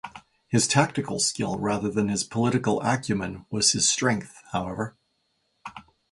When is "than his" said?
1.91-2.23